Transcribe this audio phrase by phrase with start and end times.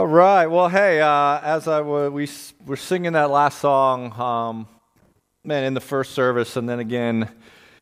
[0.00, 0.46] All right.
[0.46, 2.26] Well, hey, uh, as I w- we
[2.64, 4.66] were singing that last song, um,
[5.44, 7.28] man, in the first service, and then again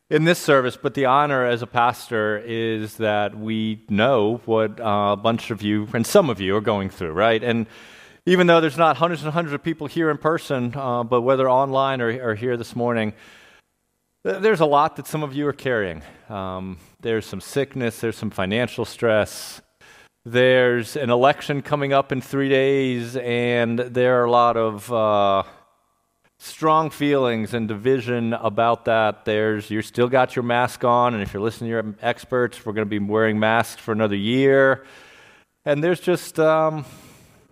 [0.09, 0.75] in this service.
[0.75, 5.61] But the honor as a pastor is that we know what uh, a bunch of
[5.61, 7.41] you and some of you are going through, right?
[7.41, 7.67] And
[8.25, 11.49] even though there's not hundreds and hundreds of people here in person, uh, but whether
[11.49, 13.13] online or, or, here this morning,
[14.23, 16.01] there's a lot that some of you are carrying.
[16.27, 19.61] Um, there's some sickness, there's some financial stress.
[20.25, 25.43] There's an election coming up in three days, and there are a lot of uh,
[26.37, 29.23] strong feelings and division about that.
[29.23, 32.73] There's you're still got your mask on, and if you're listening to your experts, we're
[32.73, 34.85] going to be wearing masks for another year.
[35.63, 36.83] And there's just um,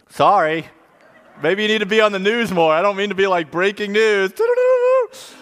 [0.10, 0.68] sorry,
[1.42, 2.74] maybe you need to be on the news more.
[2.74, 4.34] I don't mean to be like breaking news.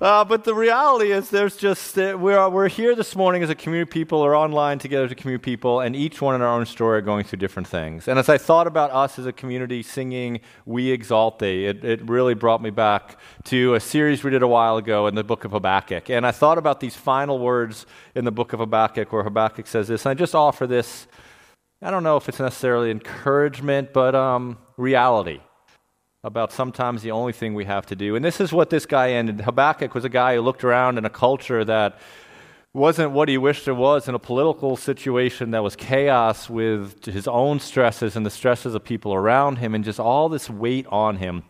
[0.00, 3.54] Uh, but the reality is, there's just uh, we're we're here this morning as a
[3.54, 6.42] community of people, or online together as a community of people, and each one in
[6.42, 8.08] our own story are going through different things.
[8.08, 12.08] And as I thought about us as a community singing "We Exalt Thee," it, it
[12.08, 15.44] really brought me back to a series we did a while ago in the book
[15.44, 16.10] of Habakkuk.
[16.10, 19.86] And I thought about these final words in the book of Habakkuk, where Habakkuk says
[19.86, 20.04] this.
[20.06, 21.06] And I just offer this.
[21.80, 25.40] I don't know if it's necessarily encouragement, but um, reality
[26.24, 28.16] about sometimes the only thing we have to do.
[28.16, 29.42] And this is what this guy ended.
[29.42, 32.00] Habakkuk was a guy who looked around in a culture that
[32.72, 37.28] wasn't what he wished it was, in a political situation that was chaos with his
[37.28, 41.18] own stresses and the stresses of people around him, and just all this weight on
[41.18, 41.44] him.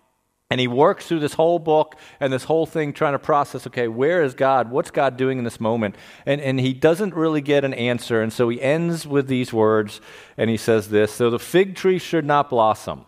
[0.50, 3.89] And he works through this whole book and this whole thing trying to process okay,
[3.89, 4.70] where is God?
[4.70, 5.97] What's God doing in this moment?
[6.27, 8.20] And, and he doesn't really get an answer.
[8.20, 10.01] And so he ends with these words
[10.36, 13.07] and he says this So the fig tree should not blossom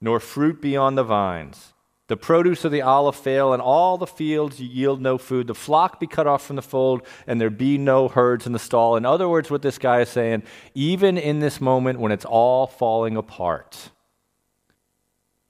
[0.00, 1.74] nor fruit be on the vines.
[2.08, 5.46] The produce of the olive fail, and all the fields yield no food.
[5.46, 8.58] The flock be cut off from the fold, and there be no herds in the
[8.58, 8.96] stall.
[8.96, 10.42] In other words, what this guy is saying,
[10.74, 13.90] even in this moment when it's all falling apart,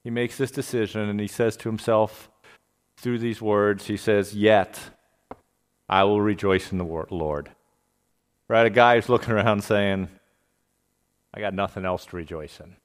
[0.05, 2.31] he makes this decision and he says to himself
[2.99, 4.79] through these words, he says, Yet
[5.89, 7.51] I will rejoice in the Lord.
[8.49, 8.67] Right?
[8.67, 10.09] A guy who's looking around saying,
[11.33, 12.77] I got nothing else to rejoice in.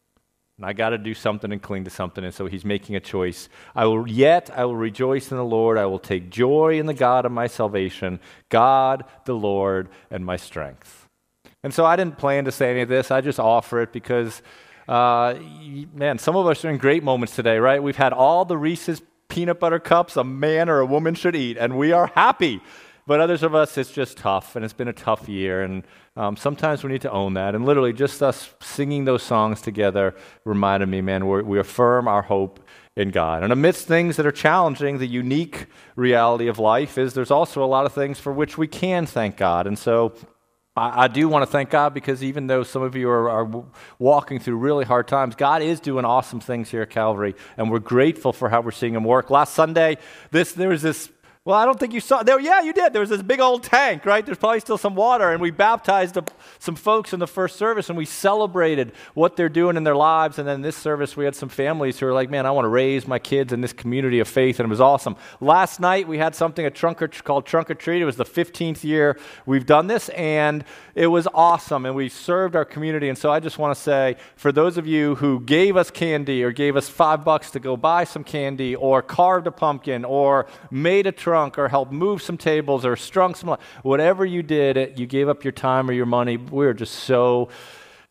[0.57, 2.23] And I got to do something and cling to something.
[2.23, 3.49] And so he's making a choice.
[3.75, 5.77] I will yet I will rejoice in the Lord.
[5.77, 10.37] I will take joy in the God of my salvation, God the Lord and my
[10.37, 11.09] strength.
[11.61, 13.11] And so I didn't plan to say any of this.
[13.11, 14.41] I just offer it because,
[14.87, 15.33] uh,
[15.93, 17.81] man, some of us are in great moments today, right?
[17.81, 21.57] We've had all the Reese's peanut butter cups a man or a woman should eat,
[21.57, 22.61] and we are happy.
[23.07, 25.63] But others of us, it's just tough, and it's been a tough year.
[25.63, 25.83] And
[26.17, 27.55] um, sometimes we need to own that.
[27.55, 30.15] And literally, just us singing those songs together
[30.45, 32.61] reminded me, man, we affirm our hope
[32.95, 33.43] in God.
[33.43, 37.67] And amidst things that are challenging, the unique reality of life is there's also a
[37.67, 39.67] lot of things for which we can thank God.
[39.67, 40.13] And so
[40.77, 43.63] I, do want to thank God because even though some of you are, are,
[43.97, 47.79] walking through really hard times, God is doing awesome things here at Calvary, and we're
[47.79, 49.29] grateful for how we're seeing Him work.
[49.29, 49.97] Last Sunday,
[50.31, 51.09] this there was this
[51.45, 52.23] well, I don't think you saw.
[52.23, 52.91] There, yeah, you did.
[52.91, 54.25] There was this big old tank, right?
[54.25, 56.17] There's probably still some water, and we baptized
[56.57, 60.39] some folks in the first service, and we celebrated what they're doing in their lives.
[60.39, 62.69] And then this service, we had some families who were like, "Man, I want to
[62.69, 65.17] raise my kids in this community of faith," and it was awesome.
[65.39, 68.01] Last night, we had something a trunk or, called Trunk or Treat.
[68.01, 70.63] It was the 15th year we've done this, and
[70.95, 71.85] it was awesome.
[71.85, 73.09] And we served our community.
[73.09, 76.43] And so I just want to say, for those of you who gave us candy,
[76.43, 80.47] or gave us five bucks to go buy some candy, or carved a pumpkin, or
[80.71, 85.05] made a trunk or helped move some tables or strung some, whatever you did, you
[85.05, 86.37] gave up your time or your money.
[86.37, 87.49] We are just so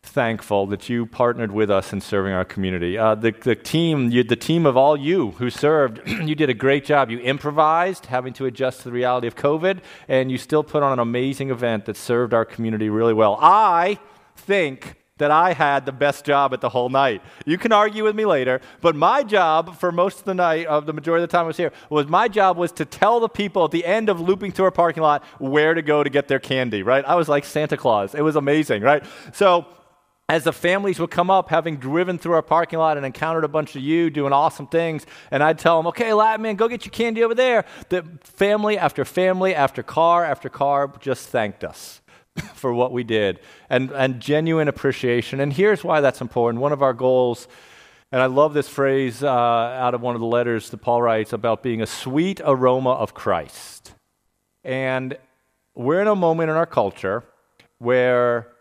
[0.05, 2.97] thankful that you partnered with us in serving our community.
[2.97, 6.53] Uh, the, the team, you, the team of all you who served, you did a
[6.53, 7.09] great job.
[7.09, 10.93] You improvised, having to adjust to the reality of COVID, and you still put on
[10.93, 13.37] an amazing event that served our community really well.
[13.41, 13.99] I
[14.35, 17.21] think that I had the best job at the whole night.
[17.45, 20.85] You can argue with me later, but my job for most of the night, of
[20.85, 23.29] the majority of the time I was here, was my job was to tell the
[23.29, 26.27] people at the end of looping through our parking lot where to go to get
[26.27, 27.05] their candy, right?
[27.05, 28.13] I was like Santa Claus.
[28.13, 29.05] It was amazing, right?
[29.31, 29.65] So
[30.27, 33.47] as the families would come up, having driven through our parking lot and encountered a
[33.47, 36.85] bunch of you doing awesome things, and I'd tell them, okay, Latin man, go get
[36.85, 37.65] your candy over there.
[37.89, 42.01] The family after family after car after car just thanked us.
[42.53, 43.39] for what we did
[43.69, 45.39] and, and genuine appreciation.
[45.39, 46.61] And here's why that's important.
[46.61, 47.47] One of our goals,
[48.11, 51.33] and I love this phrase uh, out of one of the letters that Paul writes
[51.33, 53.93] about being a sweet aroma of Christ.
[54.63, 55.17] And
[55.75, 57.23] we're in a moment in our culture
[57.77, 58.54] where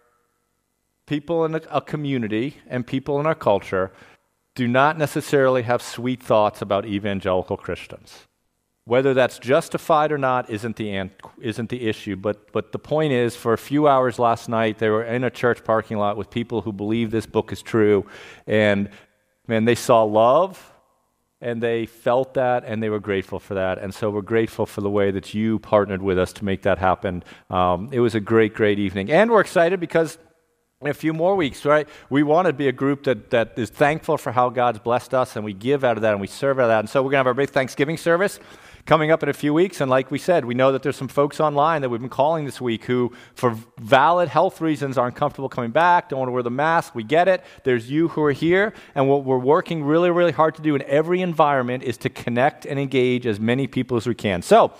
[1.07, 3.93] people in a, community and people in our culture
[4.55, 8.27] do not necessarily have sweet thoughts about evangelical Christians.
[8.87, 11.11] Whether that's justified or not isn't the,
[11.41, 12.17] isn't the issue.
[12.17, 15.31] But, but the point is, for a few hours last night, they were in a
[15.31, 18.07] church parking lot with people who believe this book is true.
[18.47, 18.91] And
[19.47, 20.73] man, they saw love
[21.41, 23.79] and they felt that and they were grateful for that.
[23.79, 26.79] And so we're grateful for the way that you partnered with us to make that
[26.79, 27.25] happen.
[27.51, 29.11] Um, it was a great, great evening.
[29.11, 30.19] And we're excited because
[30.85, 31.89] in a few more weeks, right?
[32.11, 35.37] We want to be a group that, that is thankful for how God's blessed us
[35.37, 36.81] and we give out of that and we serve out of that.
[36.81, 38.39] And so we're going to have our big Thanksgiving service
[38.87, 39.81] coming up in a few weeks.
[39.81, 42.45] And like we said, we know that there's some folks online that we've been calling
[42.45, 46.43] this week who, for valid health reasons, aren't comfortable coming back, don't want to wear
[46.43, 46.95] the mask.
[46.95, 47.43] We get it.
[47.63, 48.75] There's you who are here.
[48.95, 52.67] And what we're working really, really hard to do in every environment is to connect
[52.67, 54.43] and engage as many people as we can.
[54.43, 54.73] So,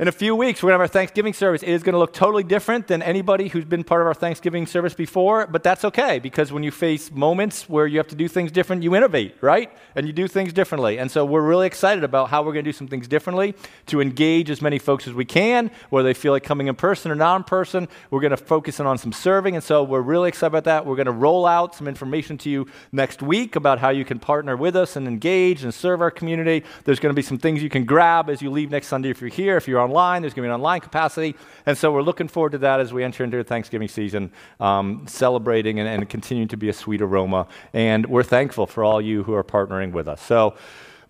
[0.00, 1.60] in a few weeks, we're going to have our Thanksgiving service.
[1.60, 4.64] It is going to look totally different than anybody who's been part of our Thanksgiving
[4.64, 8.28] service before, but that's okay because when you face moments where you have to do
[8.28, 9.72] things different, you innovate, right?
[9.96, 11.00] And you do things differently.
[11.00, 13.56] And so we're really excited about how we're going to do some things differently
[13.86, 17.10] to engage as many folks as we can, whether they feel like coming in person
[17.10, 17.88] or not in person.
[18.12, 19.56] We're going to focus in on some serving.
[19.56, 20.86] And so we're really excited about that.
[20.86, 24.20] We're going to roll out some information to you next week about how you can
[24.20, 26.62] partner with us and engage and serve our community.
[26.84, 29.20] There's going to be some things you can grab as you leave next Sunday if
[29.20, 29.56] you're here.
[29.56, 30.22] If you're online.
[30.22, 31.34] There's going to be an online capacity.
[31.66, 34.30] And so we're looking forward to that as we enter into Thanksgiving season,
[34.60, 37.46] um, celebrating and, and continuing to be a sweet aroma.
[37.72, 40.20] And we're thankful for all you who are partnering with us.
[40.22, 40.54] So,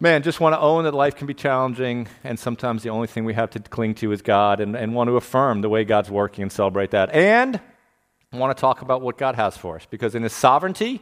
[0.00, 3.24] man, just want to own that life can be challenging, and sometimes the only thing
[3.24, 6.10] we have to cling to is God, and, and want to affirm the way God's
[6.10, 7.10] working and celebrate that.
[7.10, 7.60] And
[8.32, 11.00] want to talk about what God has for us, because in His sovereignty,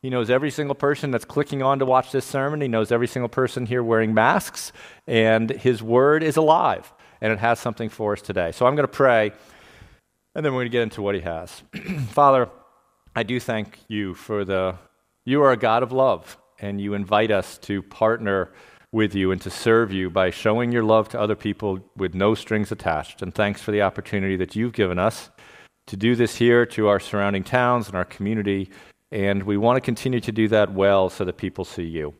[0.00, 2.60] He knows every single person that's clicking on to watch this sermon.
[2.60, 4.72] He knows every single person here wearing masks,
[5.06, 8.52] and His word is alive and it has something for us today.
[8.52, 9.32] So I'm going to pray,
[10.34, 11.62] and then we're going to get into what he has.
[12.10, 12.48] Father,
[13.14, 14.76] I do thank you for the,
[15.24, 18.52] you are a God of love, and you invite us to partner
[18.92, 22.34] with you and to serve you by showing your love to other people with no
[22.34, 23.22] strings attached.
[23.22, 25.30] And thanks for the opportunity that you've given us
[25.86, 28.70] to do this here to our surrounding towns and our community.
[29.10, 32.14] And we want to continue to do that well so that people see you.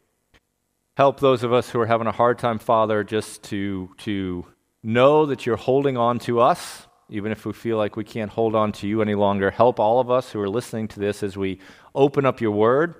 [0.96, 4.44] Help those of us who are having a hard time, Father, just to, to
[4.82, 8.54] know that you're holding on to us, even if we feel like we can't hold
[8.54, 9.50] on to you any longer.
[9.50, 11.58] Help all of us who are listening to this as we
[11.94, 12.94] open up your word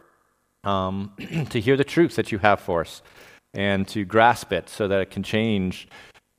[0.65, 1.13] um,
[1.51, 3.03] to hear the truth that you have for us
[3.55, 5.89] and to grasp it so that it can change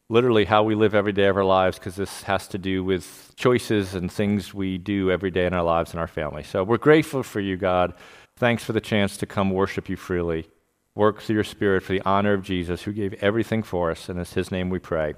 [0.10, 3.32] literally how we live every day of our lives because this has to do with
[3.36, 6.44] choices and things we do every day in our lives and our family.
[6.44, 7.94] So we're grateful for you, God.
[8.38, 10.48] Thanks for the chance to come worship you freely.
[10.96, 14.10] Work through your Spirit for the honor of Jesus, who gave everything for us.
[14.10, 15.14] And it's his name we pray.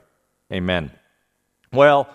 [0.52, 0.92] Amen.
[1.72, 2.10] Well,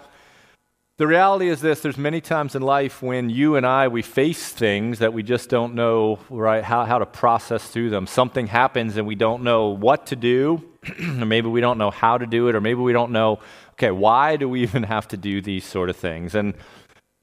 [0.98, 4.50] the reality is this there's many times in life when you and I we face
[4.50, 8.06] things that we just don't know right how, how to process through them.
[8.06, 10.62] Something happens and we don't know what to do,
[11.00, 13.40] or maybe we don't know how to do it, or maybe we don't know,
[13.72, 16.34] okay, why do we even have to do these sort of things?
[16.34, 16.54] And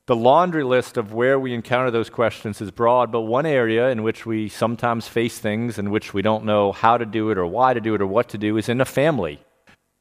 [0.06, 4.04] the laundry list of where we encounter those questions is broad, but one area in
[4.04, 7.46] which we sometimes face things in which we don't know how to do it or
[7.46, 9.40] why to do it or what to do is in a family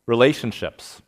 [0.06, 1.00] relationships.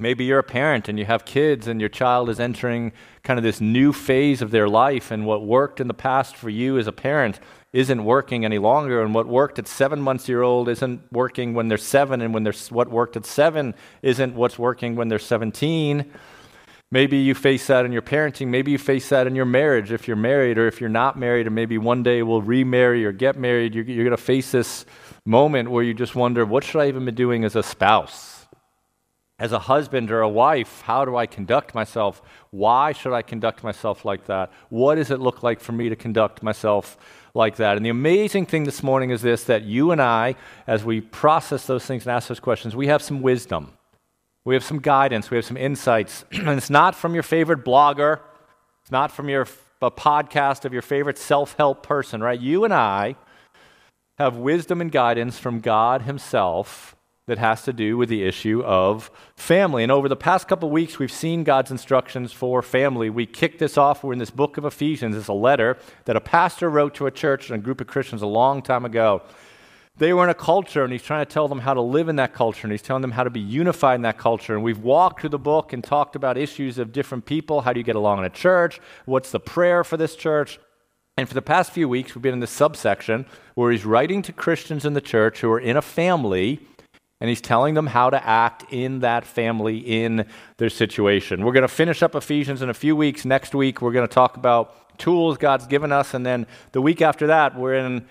[0.00, 2.92] Maybe you're a parent and you have kids, and your child is entering
[3.22, 6.48] kind of this new phase of their life, and what worked in the past for
[6.48, 7.38] you as a parent
[7.72, 11.68] isn't working any longer, and what worked at seven months year old isn't working when
[11.68, 16.10] they're seven, and when they're, what worked at seven isn't what's working when they're 17.
[16.90, 18.48] Maybe you face that in your parenting.
[18.48, 21.46] Maybe you face that in your marriage if you're married, or if you're not married,
[21.46, 23.74] and maybe one day we'll remarry or get married.
[23.74, 24.86] You're, you're going to face this
[25.24, 28.39] moment where you just wonder, what should I even be doing as a spouse?
[29.40, 32.20] As a husband or a wife, how do I conduct myself?
[32.50, 34.52] Why should I conduct myself like that?
[34.68, 36.98] What does it look like for me to conduct myself
[37.34, 37.78] like that?
[37.78, 41.66] And the amazing thing this morning is this that you and I, as we process
[41.66, 43.72] those things and ask those questions, we have some wisdom.
[44.44, 45.30] We have some guidance.
[45.30, 46.24] We have some insights.
[46.32, 48.20] and it's not from your favorite blogger,
[48.82, 49.46] it's not from your
[49.82, 52.38] a podcast of your favorite self help person, right?
[52.38, 53.16] You and I
[54.18, 56.94] have wisdom and guidance from God Himself
[57.26, 59.82] that has to do with the issue of family.
[59.82, 63.08] And over the past couple weeks, we've seen God's instructions for family.
[63.10, 64.02] We kicked this off.
[64.02, 65.16] We're in this book of Ephesians.
[65.16, 68.22] It's a letter that a pastor wrote to a church and a group of Christians
[68.22, 69.22] a long time ago.
[69.96, 72.16] They were in a culture, and he's trying to tell them how to live in
[72.16, 74.54] that culture, and he's telling them how to be unified in that culture.
[74.54, 77.60] And we've walked through the book and talked about issues of different people.
[77.60, 78.80] How do you get along in a church?
[79.04, 80.58] What's the prayer for this church?
[81.18, 84.32] And for the past few weeks, we've been in this subsection where he's writing to
[84.32, 86.66] Christians in the church who are in a family,
[87.20, 91.44] and he's telling them how to act in that family, in their situation.
[91.44, 93.24] We're going to finish up Ephesians in a few weeks.
[93.24, 96.14] Next week, we're going to talk about tools God's given us.
[96.14, 98.06] And then the week after that, we're in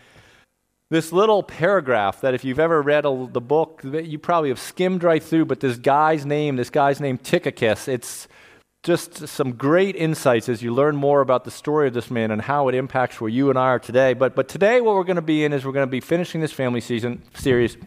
[0.91, 5.03] this little paragraph that if you've ever read a, the book, you probably have skimmed
[5.03, 8.27] right through, but this guy's name, this guy's name Tychicus, it's
[8.81, 12.41] just some great insights as you learn more about the story of this man and
[12.41, 14.13] how it impacts where you and I are today.
[14.13, 16.41] But, but today, what we're going to be in is we're going to be finishing
[16.41, 17.77] this family season series.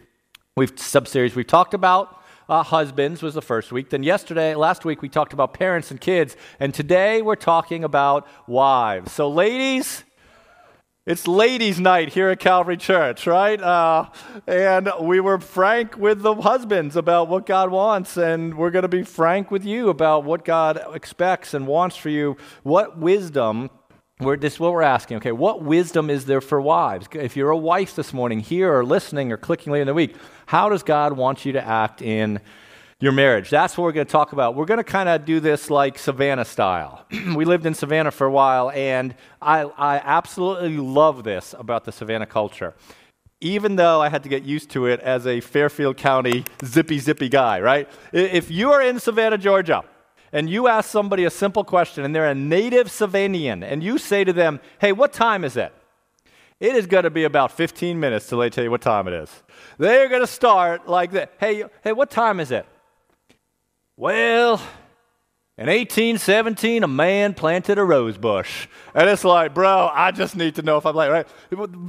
[0.55, 1.35] We've sub-series.
[1.35, 3.89] We've talked about uh, husbands was the first week.
[3.89, 8.27] Then yesterday, last week, we talked about parents and kids, and today we're talking about
[8.45, 9.11] wives.
[9.11, 10.03] So, ladies,
[11.07, 13.59] it's ladies' night here at Calvary Church, right?
[13.59, 14.11] Uh,
[14.45, 18.87] and we were frank with the husbands about what God wants, and we're going to
[18.87, 22.37] be frank with you about what God expects and wants for you.
[22.61, 23.71] What wisdom,
[24.23, 25.31] we're, this is what we're asking, okay?
[25.31, 27.07] What wisdom is there for wives?
[27.13, 30.15] If you're a wife this morning, here or listening or clicking later in the week,
[30.45, 32.39] how does God want you to act in
[33.03, 33.49] your marriage.
[33.49, 34.55] That's what we're going to talk about.
[34.55, 37.05] We're going to kind of do this like Savannah style.
[37.35, 41.91] we lived in Savannah for a while, and I, I absolutely love this about the
[41.91, 42.73] Savannah culture.
[43.41, 47.27] Even though I had to get used to it as a Fairfield County zippy zippy
[47.27, 47.89] guy, right?
[48.13, 49.83] If you are in Savannah, Georgia,
[50.33, 54.23] and you ask somebody a simple question, and they're a native Savannian, and you say
[54.23, 55.71] to them, Hey, what time is it?
[56.59, 59.13] It is going to be about 15 minutes till they tell you what time it
[59.13, 59.29] is.
[59.77, 61.33] They're going to start like that.
[61.39, 62.65] Hey, hey, what time is it?
[63.95, 64.61] Well,
[65.57, 68.67] in 1817, a man planted a rose bush.
[68.95, 71.27] And it's like, bro, I just need to know if I'm like, right?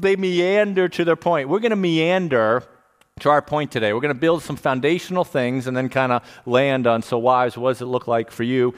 [0.01, 1.49] They meander to their point.
[1.49, 2.63] We're going to meander
[3.21, 3.93] to our point today.
[3.93, 7.57] We're going to build some foundational things and then kind of land on, so, wives,
[7.57, 8.75] what does it look like for you?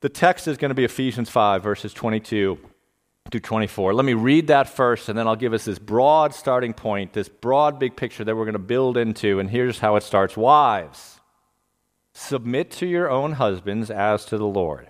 [0.00, 2.58] The text is going to be Ephesians 5, verses 22
[3.30, 3.94] to 24.
[3.94, 7.28] Let me read that first, and then I'll give us this broad starting point, this
[7.28, 9.38] broad big picture that we're going to build into.
[9.38, 11.20] And here's how it starts Wives.
[12.12, 14.88] Submit to your own husbands as to the Lord.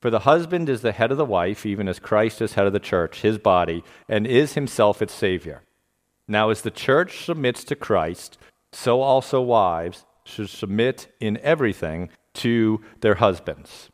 [0.00, 2.72] For the husband is the head of the wife, even as Christ is head of
[2.72, 5.62] the church, his body, and is himself its Savior.
[6.30, 8.38] Now, as the church submits to Christ,
[8.72, 13.90] so also wives should submit in everything to their husbands.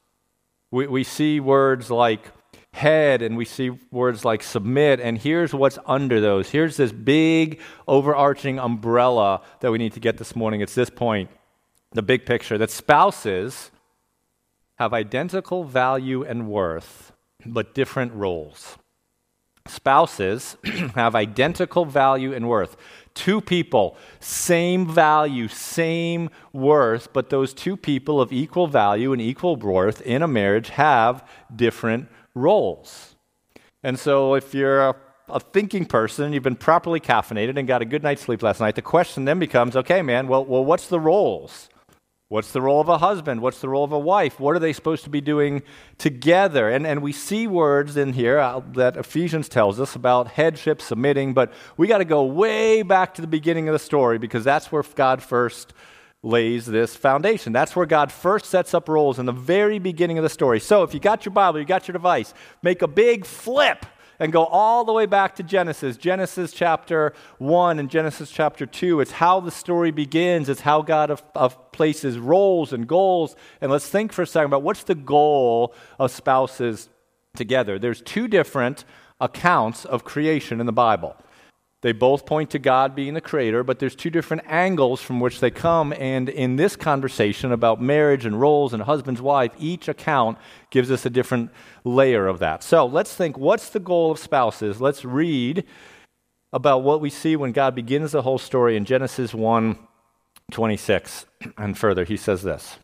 [0.71, 2.31] We, we see words like
[2.75, 6.51] head and we see words like submit, and here's what's under those.
[6.51, 10.61] Here's this big overarching umbrella that we need to get this morning.
[10.61, 11.31] It's this point
[11.93, 13.71] the big picture that spouses
[14.79, 17.13] have identical value and worth,
[17.47, 18.77] but different roles.
[19.69, 20.57] Spouses
[20.95, 22.77] have identical value and worth.
[23.15, 29.57] Two people, same value, same worth, but those two people of equal value and equal
[29.57, 33.15] worth in a marriage have different roles.
[33.83, 34.97] And so if you're a,
[35.29, 38.75] a thinking person, you've been properly caffeinated and got a good night's sleep last night,
[38.75, 41.69] the question then becomes okay, man, well, well what's the roles?
[42.29, 43.41] What's the role of a husband?
[43.41, 44.41] What's the role of a wife?
[44.41, 45.63] What are they supposed to be doing
[45.97, 46.69] together?
[46.69, 51.35] And, and we see words in here uh, that Ephesians tells us about headship, submitting,
[51.35, 54.73] but we got to go way back to the beginning of the story because that's
[54.73, 55.73] where God first
[56.25, 57.53] lays this foundation.
[57.53, 60.59] That's where God first sets up roles in the very beginning of the story.
[60.59, 63.87] So if you got your Bible, you got your device, make a big flip
[64.19, 69.01] and go all the way back to Genesis, Genesis chapter 1 and Genesis chapter 2.
[69.01, 73.37] It's how the story begins, it's how God of, of places roles and goals.
[73.61, 76.89] And let's think for a second about what's the goal of spouses
[77.35, 77.79] together.
[77.79, 78.85] There's two different
[79.21, 81.17] accounts of creation in the Bible.
[81.87, 85.39] They both point to God being the creator, but there's two different angles from which
[85.39, 85.93] they come.
[85.93, 90.37] And in this conversation about marriage and roles and husband's wife, each account
[90.71, 91.53] gives us a different
[91.85, 92.65] layer of that.
[92.65, 94.81] So let's think what's the goal of spouses?
[94.81, 95.65] Let's read
[96.53, 99.79] about what we see when God begins the whole story in Genesis 1
[100.51, 101.27] 26
[101.57, 102.03] and further.
[102.03, 102.81] He says this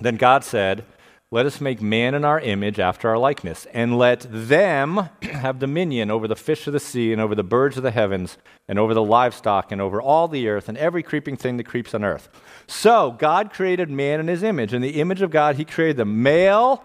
[0.00, 0.86] Then God said,
[1.30, 6.10] let us make man in our image after our likeness, and let them have dominion
[6.10, 8.94] over the fish of the sea, and over the birds of the heavens, and over
[8.94, 12.30] the livestock, and over all the earth, and every creeping thing that creeps on earth.
[12.66, 14.72] So God created man in his image.
[14.72, 16.82] In the image of God, he created them male.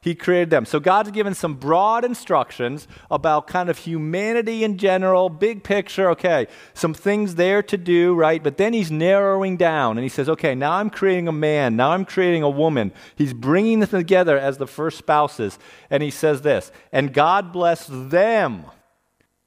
[0.00, 0.64] He created them.
[0.64, 6.46] So God's given some broad instructions about kind of humanity in general, big picture, okay,
[6.72, 8.40] some things there to do, right?
[8.40, 11.90] But then he's narrowing down and he says, okay, now I'm creating a man, now
[11.90, 12.92] I'm creating a woman.
[13.16, 15.58] He's bringing them together as the first spouses.
[15.90, 18.66] And he says this, and God blessed them.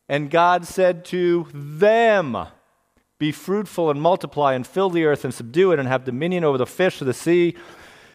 [0.10, 2.38] And God said to them,
[3.18, 6.58] be fruitful and multiply and fill the earth and subdue it and have dominion over
[6.58, 7.56] the fish of the sea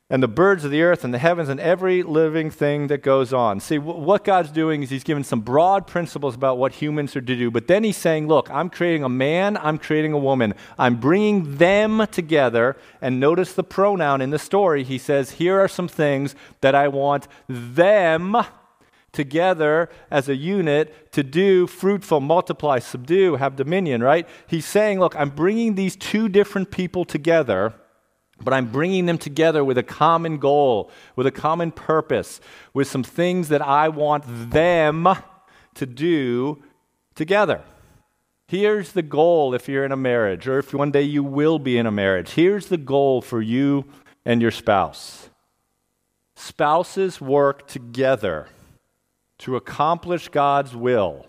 [0.09, 3.33] and the birds of the earth and the heavens and every living thing that goes
[3.33, 3.59] on.
[3.59, 7.21] See, w- what God's doing is He's giving some broad principles about what humans are
[7.21, 10.55] to do, but then He's saying, Look, I'm creating a man, I'm creating a woman.
[10.79, 12.77] I'm bringing them together.
[13.01, 14.85] And notice the pronoun in the story.
[14.85, 18.37] He says, Here are some things that I want them
[19.17, 24.29] together as a unit to do fruitful, multiply, subdue, have dominion, right?
[24.47, 27.73] He's saying, look, I'm bringing these two different people together.
[28.43, 32.41] But I'm bringing them together with a common goal, with a common purpose,
[32.75, 35.09] with some things that I want them
[35.75, 36.63] to do
[37.15, 37.63] together.
[38.49, 41.79] Here's the goal if you're in a marriage, or if one day you will be
[41.79, 42.31] in a marriage.
[42.31, 43.85] Here's the goal for you
[44.25, 45.31] and your spouse.
[46.37, 48.49] Spouses work together
[49.39, 51.27] to accomplish God's will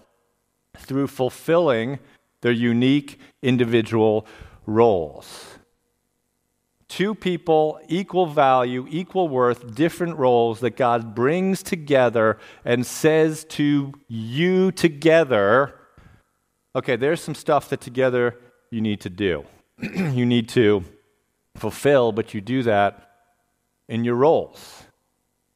[0.77, 1.99] through fulfilling
[2.41, 4.27] their unique individual
[4.65, 5.56] roles.
[6.89, 13.93] Two people, equal value, equal worth, different roles that God brings together and says to
[14.07, 15.73] you together
[16.77, 18.37] okay, there's some stuff that together
[18.69, 19.43] you need to do.
[19.81, 20.83] you need to
[21.55, 23.11] fulfill, but you do that
[23.89, 24.83] in your roles.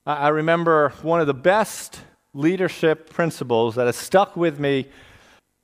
[0.04, 2.02] I remember one of the best
[2.34, 4.88] leadership principles that has stuck with me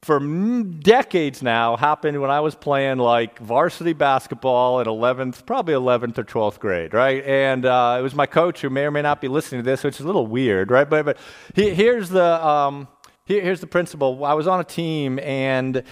[0.03, 6.17] for decades now happened when I was playing like varsity basketball at 11th, probably 11th
[6.19, 7.23] or 12th grade, right?
[7.25, 9.83] And uh, it was my coach who may or may not be listening to this,
[9.83, 10.89] which is a little weird, right?
[10.89, 11.17] But, but
[11.55, 12.45] he, here's the.
[12.45, 12.87] Um,
[13.27, 14.23] here, here's the principle.
[14.23, 15.83] I was on a team and,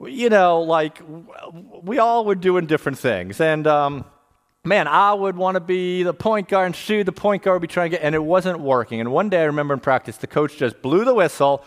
[0.00, 1.00] you know, like
[1.82, 3.40] we all were doing different things.
[3.40, 4.04] And, um,
[4.64, 7.04] man, I would want to be the point guard and shoot.
[7.04, 9.00] The point guard would be trying to get, and it wasn't working.
[9.00, 11.64] And one day I remember in practice, the coach just blew the whistle,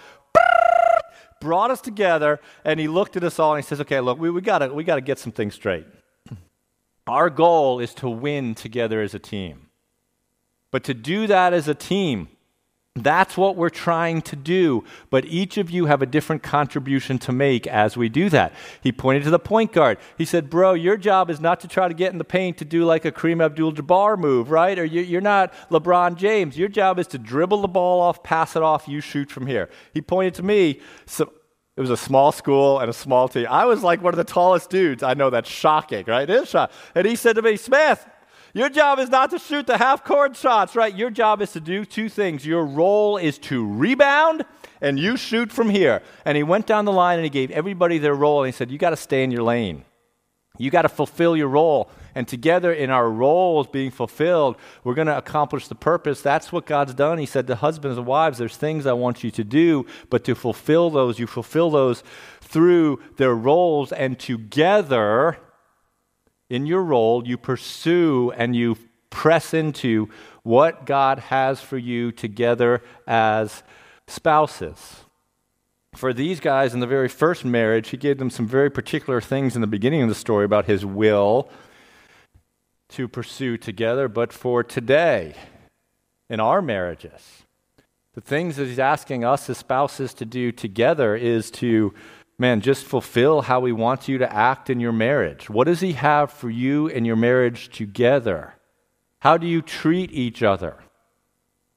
[1.41, 4.29] brought us together, and he looked at us all and he says, okay, look, we,
[4.29, 5.85] we got we to get some things straight.
[7.07, 9.69] Our goal is to win together as a team.
[10.71, 12.29] But to do that as a team,
[12.95, 17.33] that's what we're trying to do, but each of you have a different contribution to
[17.33, 18.53] make as we do that.
[18.81, 19.97] He pointed to the point guard.
[20.17, 22.65] He said, Bro, your job is not to try to get in the paint to
[22.65, 24.79] do like a Kareem Abdul Jabbar move, right?
[24.79, 26.57] Or you're not LeBron James.
[26.57, 29.69] Your job is to dribble the ball off, pass it off, you shoot from here.
[29.93, 30.79] He pointed to me.
[31.05, 31.33] So
[31.75, 33.47] it was a small school and a small team.
[33.49, 35.03] I was like one of the tallest dudes.
[35.03, 36.29] I know that's shocking, right?
[36.29, 36.73] It is shocking.
[36.95, 38.05] And he said to me, Smith,
[38.55, 40.95] your job is not to shoot the half court shots, right?
[40.95, 42.45] Your job is to do two things.
[42.45, 44.45] Your role is to rebound,
[44.79, 46.01] and you shoot from here.
[46.23, 48.71] And he went down the line and he gave everybody their role, and he said,
[48.71, 49.83] You got to stay in your lane.
[50.57, 51.89] You got to fulfill your role.
[52.15, 56.21] And together, in our roles being fulfilled, we're going to accomplish the purpose.
[56.21, 57.17] That's what God's done.
[57.17, 60.33] He said to husbands and wives, There's things I want you to do, but to
[60.33, 62.03] fulfill those, you fulfill those
[62.39, 65.39] through their roles, and together,
[66.49, 68.77] in your role, you pursue and you
[69.09, 70.09] press into
[70.43, 73.63] what God has for you together as
[74.07, 75.05] spouses.
[75.95, 79.55] For these guys in the very first marriage, he gave them some very particular things
[79.55, 81.49] in the beginning of the story about his will
[82.89, 84.07] to pursue together.
[84.07, 85.35] But for today,
[86.29, 87.43] in our marriages,
[88.13, 91.93] the things that he's asking us as spouses to do together is to
[92.37, 95.49] man, just fulfill how He wants you to act in your marriage.
[95.49, 98.55] What does He have for you and your marriage together?
[99.19, 100.77] How do you treat each other?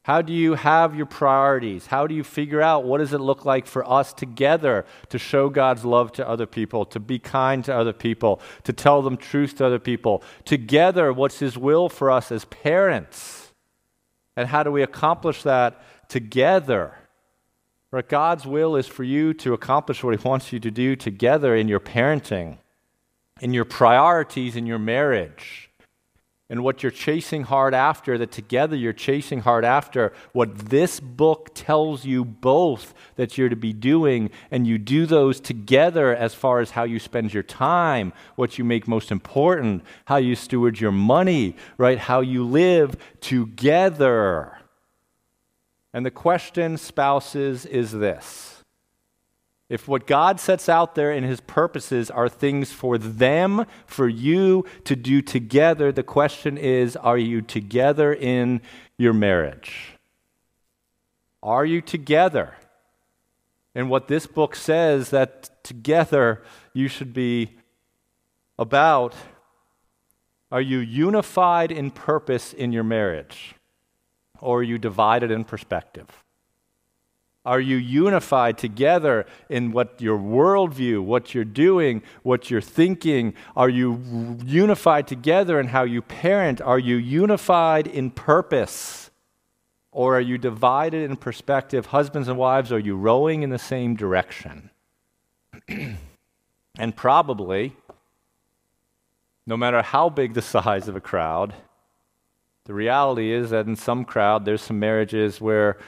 [0.03, 1.87] How do you have your priorities?
[1.87, 5.51] How do you figure out what does it look like for us together to show
[5.51, 9.57] God's love to other people, to be kind to other people, to tell them truth
[9.59, 10.23] to other people?
[10.47, 13.53] Together, what's His will for us as parents?
[14.35, 16.95] And how do we accomplish that together?
[17.91, 18.07] Right?
[18.07, 21.69] God's will is for you to accomplish what He wants you to do together in
[21.69, 22.59] your parenting,
[23.41, 25.71] in your priorities, in your marriage,
[26.51, 31.51] and what you're chasing hard after, that together you're chasing hard after what this book
[31.55, 36.61] tells you both that you're to be doing, and you do those together as far
[36.61, 40.93] as how you spend your time, what you make most important, how you steward your
[40.93, 41.99] money, right?
[41.99, 44.59] How you live together.
[45.93, 48.59] And the question, spouses, is this
[49.69, 54.65] if what God sets out there in his purposes are things for them, for you
[54.85, 58.63] to do together, the question is are you together in
[58.97, 59.99] your marriage?
[61.43, 62.55] Are you together?
[63.75, 67.59] And what this book says that together you should be
[68.59, 69.15] about
[70.51, 73.55] are you unified in purpose in your marriage?
[74.41, 76.07] Or are you divided in perspective?
[77.45, 83.33] Are you unified together in what your worldview, what you're doing, what you're thinking?
[83.57, 86.61] Are you unified together in how you parent?
[86.61, 89.11] Are you unified in purpose?
[89.93, 91.87] Or are you divided in perspective?
[91.87, 94.71] Husbands and wives, are you rowing in the same direction?
[95.69, 97.75] and probably,
[99.47, 101.55] no matter how big the size of a crowd,
[102.69, 105.79] the reality is that in some crowd, there's some marriages where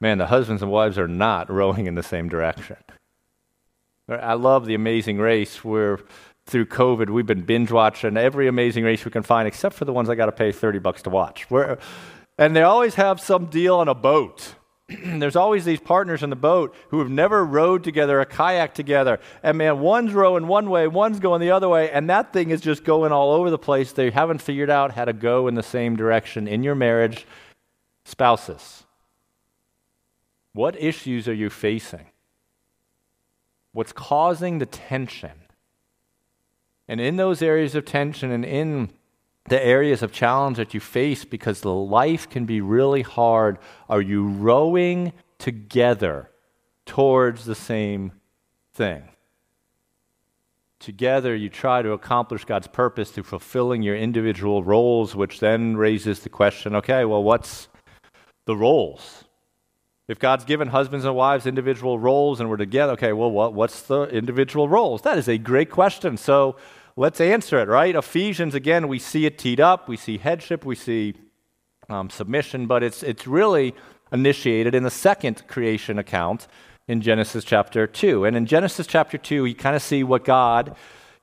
[0.00, 2.76] man, the husbands and wives are not rowing in the same direction.
[4.08, 6.00] I love the amazing race where
[6.46, 9.92] through COVID we've been binge watching every amazing race we can find, except for the
[9.92, 11.48] ones I got to pay 30 bucks to watch.
[11.50, 11.78] Where,
[12.38, 14.54] and they always have some deal on a boat.
[15.04, 19.20] There's always these partners in the boat who have never rowed together, a kayak together.
[19.42, 22.60] And man, one's rowing one way, one's going the other way, and that thing is
[22.60, 23.92] just going all over the place.
[23.92, 27.26] They haven't figured out how to go in the same direction in your marriage.
[28.04, 28.84] Spouses,
[30.52, 32.06] what issues are you facing?
[33.72, 35.32] what's causing the tension.
[36.88, 38.90] And in those areas of tension and in
[39.48, 44.02] the areas of challenge that you face because the life can be really hard, are
[44.02, 46.30] you rowing together
[46.86, 48.12] towards the same
[48.74, 49.02] thing?
[50.78, 56.20] Together, you try to accomplish God's purpose through fulfilling your individual roles, which then raises
[56.20, 57.68] the question okay, well, what's
[58.46, 59.24] the roles?
[60.08, 63.82] If God's given husbands and wives individual roles and we're together, okay, well, what, what's
[63.82, 65.02] the individual roles?
[65.02, 66.16] That is a great question.
[66.16, 66.56] So
[67.00, 67.96] let's answer it, right?
[67.96, 69.88] Ephesians, again, we see it teed up.
[69.88, 71.14] We see headship, we see
[71.88, 73.74] um, submission, but it's, it's really
[74.12, 76.46] initiated in the second creation account
[76.86, 78.26] in Genesis chapter 2.
[78.26, 80.76] And in Genesis chapter 2, you kind of see what God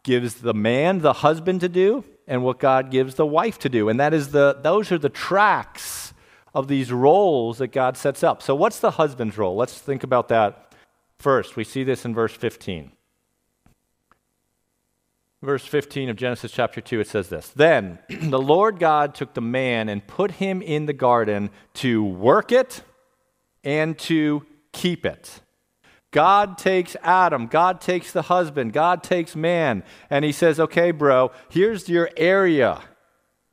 [0.04, 3.88] gives the man, the husband, to do, and what God gives the wife to do.
[3.88, 6.12] And that is the, those are the tracks
[6.56, 8.42] of these roles that God sets up.
[8.42, 9.56] So, what's the husband's role?
[9.56, 10.74] Let's think about that
[11.20, 11.56] first.
[11.56, 12.94] We see this in verse 15.
[15.44, 19.42] Verse 15 of Genesis chapter 2, it says this Then the Lord God took the
[19.42, 22.82] man and put him in the garden to work it
[23.64, 25.42] and to keep it.
[26.12, 31.32] God takes Adam, God takes the husband, God takes man, and he says, Okay, bro,
[31.50, 32.82] here's your area.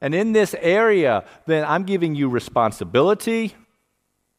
[0.01, 3.55] And in this area, then I'm giving you responsibility,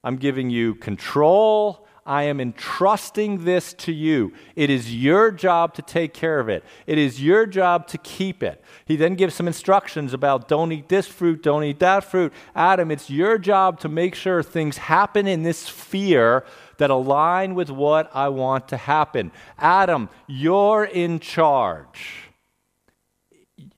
[0.03, 1.84] I'm giving you control.
[2.05, 4.31] I am entrusting this to you.
[4.55, 6.63] It is your job to take care of it.
[6.85, 8.63] It is your job to keep it.
[8.85, 12.31] He then gives some instructions about don't eat this fruit, don't eat that fruit.
[12.55, 16.45] Adam, it's your job to make sure things happen in this sphere
[16.77, 19.31] that align with what I want to happen.
[19.57, 22.29] Adam, you're in charge.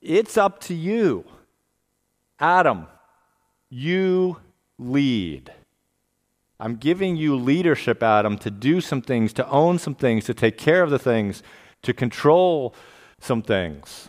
[0.02, 1.24] It's up to you.
[2.38, 2.88] Adam,
[3.70, 4.36] you
[4.78, 5.52] lead.
[6.60, 10.58] I'm giving you leadership, Adam, to do some things, to own some things, to take
[10.58, 11.42] care of the things,
[11.82, 12.74] to control
[13.20, 14.08] some things.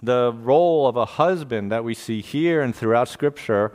[0.00, 3.72] The role of a husband that we see here and throughout Scripture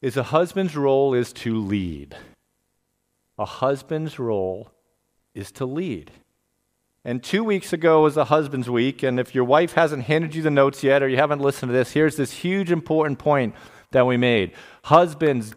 [0.00, 2.16] is a husband's role is to lead.
[3.38, 4.70] A husband's role
[5.34, 6.10] is to lead.
[7.04, 9.02] And two weeks ago was the husband's week.
[9.02, 11.74] And if your wife hasn't handed you the notes yet or you haven't listened to
[11.74, 13.54] this, here's this huge important point
[13.90, 14.52] that we made.
[14.84, 15.52] Husbands,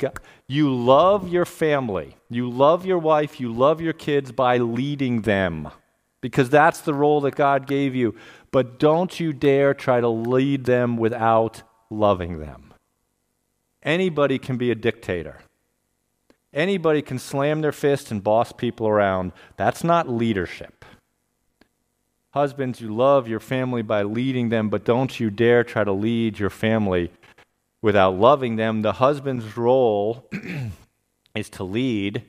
[0.47, 5.69] you love your family, you love your wife, you love your kids by leading them
[6.21, 8.15] because that's the role that God gave you.
[8.51, 12.73] But don't you dare try to lead them without loving them.
[13.83, 15.39] Anybody can be a dictator.
[16.53, 19.33] Anybody can slam their fist and boss people around.
[19.57, 20.85] That's not leadership.
[22.31, 26.39] Husbands, you love your family by leading them, but don't you dare try to lead
[26.39, 27.11] your family
[27.81, 28.81] without loving them.
[28.81, 30.29] The husband's role
[31.35, 32.23] is to lead.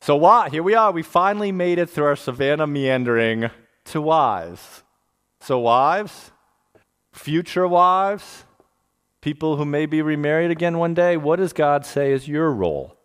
[0.00, 0.48] So, why?
[0.48, 0.90] Here we are.
[0.92, 3.50] We finally made it through our Savannah meandering
[3.86, 4.82] to wives.
[5.40, 6.32] So, wives,
[7.12, 8.44] future wives,
[9.20, 12.96] people who may be remarried again one day, what does God say is your role?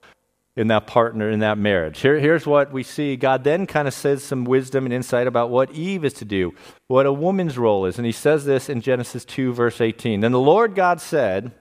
[0.56, 2.00] in that partner, in that marriage.
[2.00, 3.18] Here, here's what we see.
[3.18, 6.54] God then kind of says some wisdom and insight about what Eve is to do,
[6.88, 7.98] what a woman's role is.
[7.98, 10.22] And he says this in Genesis 2, verse 18.
[10.22, 11.52] Then the Lord God said,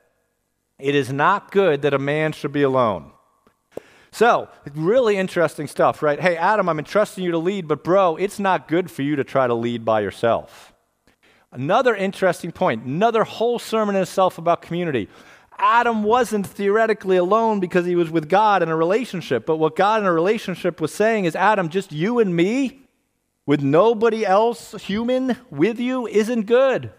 [0.85, 3.11] It is not good that a man should be alone.
[4.13, 6.21] So, really interesting stuff, right?
[6.21, 9.25] Hey, Adam, I'm entrusting you to lead, but bro, it's not good for you to
[9.25, 10.75] try to lead by yourself.
[11.51, 15.09] Another interesting point, another whole sermon in itself about community.
[15.59, 19.47] Adam wasn't theoretically alone because he was with God in a relationship.
[19.47, 22.83] But what God in a relationship was saying is, Adam, just you and me
[23.47, 26.93] with nobody else human with you isn't good.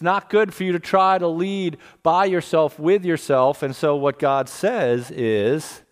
[0.00, 3.62] It's not good for you to try to lead by yourself with yourself.
[3.62, 5.82] And so, what God says is,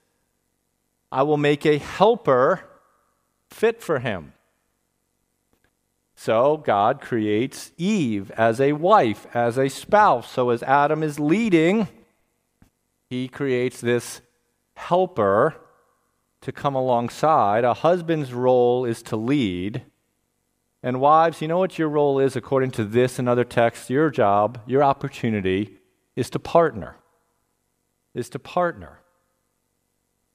[1.12, 2.64] I will make a helper
[3.51, 4.33] fit for him.
[6.14, 10.33] So God creates Eve as a wife, as a spouse.
[10.33, 11.87] So as Adam is leading,
[13.11, 14.23] he creates this
[14.75, 15.55] helper
[16.40, 17.64] to come alongside.
[17.64, 19.83] A husband's role is to lead.
[20.82, 23.90] And wives, you know what your role is according to this and other texts?
[23.90, 25.78] Your job, your opportunity
[26.14, 26.96] is to partner.
[28.14, 29.00] Is to partner.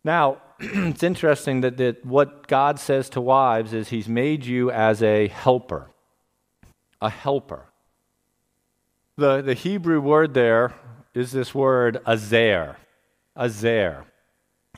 [0.03, 5.01] Now, it's interesting that, that what God says to wives is He's made you as
[5.01, 5.89] a helper.
[7.01, 7.67] A helper.
[9.15, 10.73] The, the Hebrew word there
[11.13, 12.77] is this word ezer.
[13.37, 14.05] Ezer.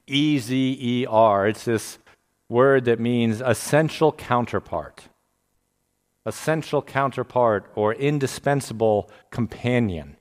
[0.07, 1.47] E Z E R.
[1.47, 1.97] It's this
[2.49, 5.07] word that means essential counterpart.
[6.25, 10.17] Essential counterpart or indispensable companion.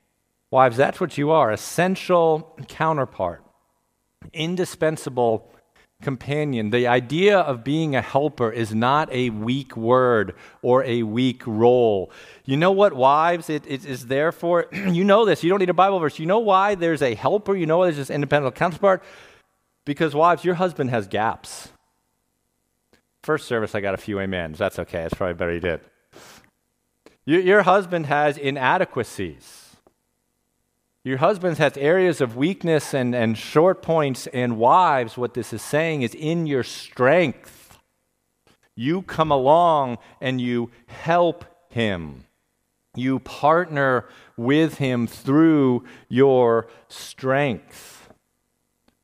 [0.51, 3.43] Wives, that's what you are essential counterpart,
[4.33, 5.51] indispensable
[6.05, 6.71] companion.
[6.71, 12.13] The idea of being a helper is not a weak word or a weak role.
[12.45, 14.67] You know what, wives, it, it is there for?
[14.73, 15.43] you know this.
[15.43, 16.19] You don't need a Bible verse.
[16.21, 17.57] You know why there's a helper?
[17.57, 19.03] You know why there's this independent counterpart?
[19.85, 21.71] Because, wives, your husband has gaps.
[23.23, 24.59] First service, I got a few amens.
[24.59, 25.03] That's okay.
[25.03, 25.81] That's probably better you did.
[27.27, 29.77] Your, your husband has inadequacies.
[31.05, 35.61] Your husband has areas of weakness and, and short points, and wives, what this is
[35.61, 37.79] saying is in your strength,
[38.75, 42.25] you come along and you help him.
[42.97, 44.07] You partner
[44.37, 48.09] with him through your strength.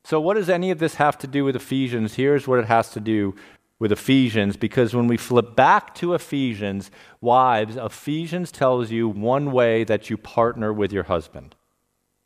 [0.03, 2.15] So, what does any of this have to do with Ephesians?
[2.15, 3.35] Here's what it has to do
[3.81, 9.83] with Ephesians, because when we flip back to Ephesians, wives, Ephesians tells you one way
[9.83, 11.55] that you partner with your husband.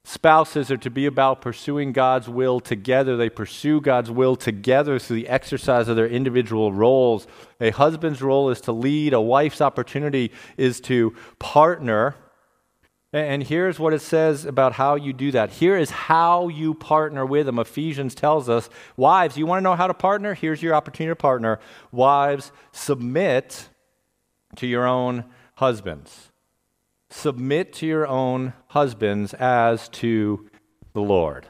[0.04, 3.16] Spouses are to be about pursuing God's will together.
[3.16, 7.26] They pursue God's will together through the exercise of their individual roles.
[7.62, 12.16] A husband's role is to lead, a wife's opportunity is to partner.
[13.16, 15.50] And here's what it says about how you do that.
[15.50, 17.60] Here is how you partner with them.
[17.60, 20.34] Ephesians tells us, wives, you want to know how to partner?
[20.34, 21.60] Here's your opportunity to partner.
[21.94, 23.70] Wives, submit
[24.58, 25.24] to your own
[25.56, 26.32] husbands
[27.10, 30.50] submit to your own husbands as to
[30.94, 31.48] the Lord.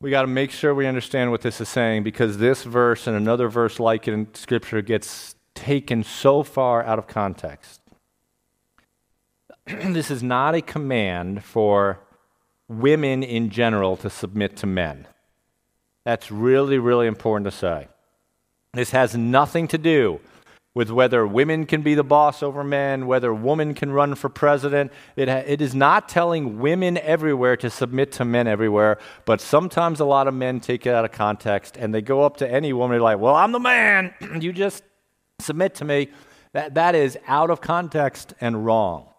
[0.00, 3.16] We got to make sure we understand what this is saying because this verse and
[3.16, 7.81] another verse like it in Scripture gets taken so far out of context.
[9.66, 12.00] this is not a command for
[12.68, 15.06] women in general to submit to men.
[16.04, 17.88] That's really, really important to say.
[18.72, 20.20] This has nothing to do
[20.74, 24.90] with whether women can be the boss over men, whether women can run for president.
[25.16, 30.00] It, ha- it is not telling women everywhere to submit to men everywhere, but sometimes
[30.00, 32.72] a lot of men take it out of context and they go up to any
[32.72, 34.14] woman and like, well, I'm the man.
[34.40, 34.82] you just
[35.38, 36.08] submit to me.
[36.54, 39.11] That, that is out of context and wrong.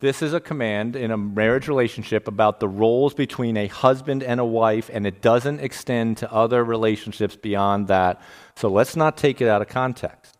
[0.00, 4.40] This is a command in a marriage relationship about the roles between a husband and
[4.40, 8.20] a wife, and it doesn't extend to other relationships beyond that.
[8.56, 10.38] So let's not take it out of context.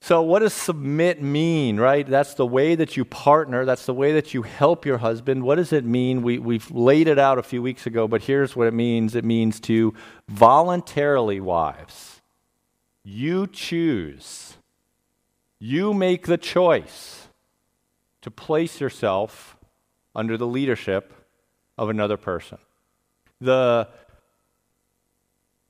[0.00, 2.06] So, what does submit mean, right?
[2.06, 5.42] That's the way that you partner, that's the way that you help your husband.
[5.42, 6.22] What does it mean?
[6.22, 9.24] We, we've laid it out a few weeks ago, but here's what it means it
[9.24, 9.92] means to
[10.28, 12.20] voluntarily, wives,
[13.02, 14.56] you choose,
[15.58, 17.25] you make the choice
[18.26, 19.56] to place yourself
[20.12, 21.14] under the leadership
[21.78, 22.58] of another person.
[23.40, 23.88] The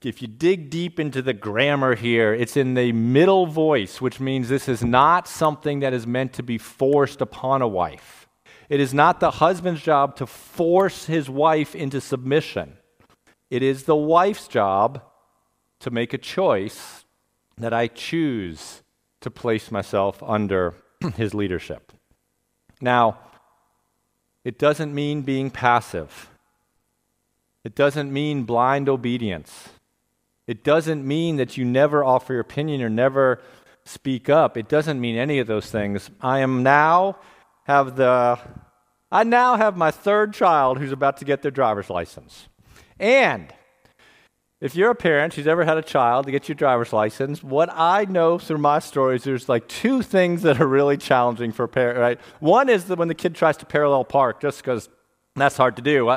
[0.02, 4.48] if you dig deep into the grammar here, it's in the middle voice, which means
[4.48, 8.26] this is not something that is meant to be forced upon a wife.
[8.70, 12.78] It is not the husband's job to force his wife into submission.
[13.50, 15.02] It is the wife's job
[15.80, 17.04] to make a choice
[17.58, 18.82] that I choose
[19.20, 20.74] to place myself under
[21.16, 21.92] his leadership.
[22.80, 23.18] Now,
[24.44, 26.30] it doesn't mean being passive.
[27.64, 29.70] It doesn't mean blind obedience.
[30.46, 33.40] It doesn't mean that you never offer your opinion or never
[33.84, 34.56] speak up.
[34.56, 36.10] It doesn't mean any of those things.
[36.20, 37.18] I am now
[37.64, 38.38] have the
[39.10, 42.48] I now have my third child who's about to get their driver's license.
[42.98, 43.52] And
[44.60, 47.68] if you're a parent who's ever had a child to get your driver's license, what
[47.72, 51.68] I know through my stories, there's like two things that are really challenging for a
[51.68, 52.18] parent, right?
[52.40, 54.88] One is that when the kid tries to parallel park, just because
[55.42, 56.16] that's hard to do.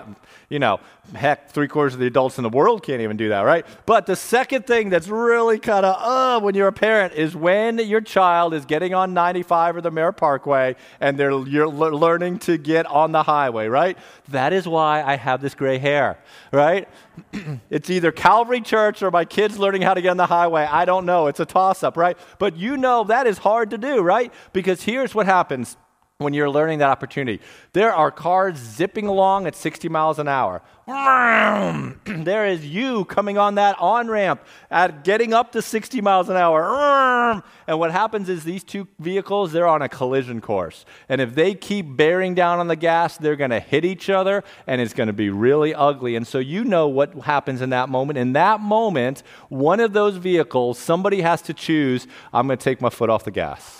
[0.49, 0.79] You know,
[1.13, 3.65] heck, three quarters of the adults in the world can't even do that, right?
[3.85, 7.77] But the second thing that's really kind of, uh, when you're a parent is when
[7.79, 12.57] your child is getting on 95 or the Merritt Parkway and they're, you're learning to
[12.57, 13.97] get on the highway, right?
[14.29, 16.17] That is why I have this gray hair,
[16.51, 16.87] right?
[17.69, 20.63] it's either Calvary Church or my kids learning how to get on the highway.
[20.63, 21.27] I don't know.
[21.27, 22.17] It's a toss up, right?
[22.37, 24.33] But you know that is hard to do, right?
[24.53, 25.75] Because here's what happens
[26.19, 27.41] when you're learning that opportunity.
[27.71, 30.61] There are cars zipping along at 60 miles an hour.
[32.05, 36.35] there is you coming on that on ramp at getting up to 60 miles an
[36.35, 37.41] hour.
[37.67, 40.83] And what happens is these two vehicles, they're on a collision course.
[41.07, 44.43] And if they keep bearing down on the gas, they're going to hit each other
[44.67, 46.17] and it's going to be really ugly.
[46.17, 48.19] And so you know what happens in that moment.
[48.19, 52.81] In that moment, one of those vehicles, somebody has to choose I'm going to take
[52.81, 53.78] my foot off the gas.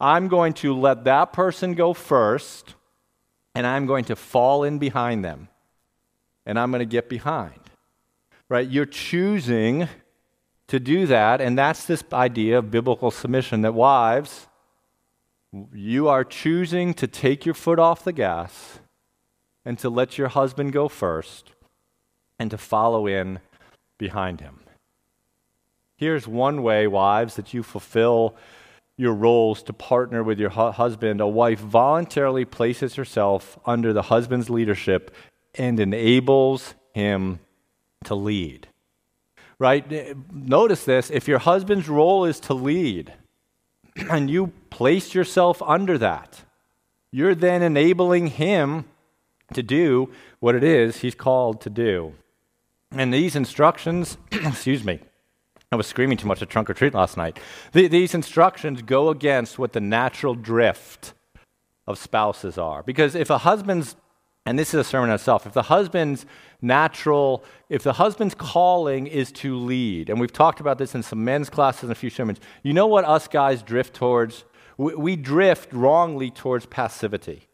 [0.00, 2.74] I'm going to let that person go first,
[3.54, 5.48] and I'm going to fall in behind them.
[6.46, 7.60] And I'm going to get behind.
[8.48, 8.68] Right?
[8.68, 9.88] You're choosing
[10.66, 14.48] to do that, and that's this idea of biblical submission that wives,
[15.72, 18.80] you are choosing to take your foot off the gas
[19.64, 21.52] and to let your husband go first
[22.38, 23.38] and to follow in
[23.98, 24.60] behind him.
[25.96, 28.34] Here's one way, wives, that you fulfill
[28.96, 34.02] your roles to partner with your hu- husband, a wife voluntarily places herself under the
[34.02, 35.14] husband's leadership
[35.54, 37.40] and enables him
[38.04, 38.68] to lead.
[39.58, 39.90] Right?
[39.92, 43.12] Eh, notice this if your husband's role is to lead,
[44.10, 46.42] and you place yourself under that,
[47.10, 48.84] you're then enabling him
[49.52, 52.14] to do what it is he's called to do.
[52.90, 55.00] And these instructions, excuse me,
[55.72, 57.38] I was screaming too much at trunk or treat last night.
[57.72, 61.14] The, these instructions go against what the natural drift
[61.86, 62.82] of spouses are.
[62.82, 63.96] Because if a husband's,
[64.46, 66.26] and this is a sermon itself, if the husband's
[66.62, 71.24] natural, if the husband's calling is to lead, and we've talked about this in some
[71.24, 74.44] men's classes and a few sermons, you know what us guys drift towards?
[74.76, 77.48] we, we drift wrongly towards passivity.